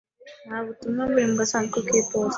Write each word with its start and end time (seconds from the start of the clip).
Nta 0.45 0.57
butumwa 0.65 1.01
buri 1.09 1.25
mu 1.29 1.35
gasanduku 1.41 1.77
k'iposita. 1.85 2.17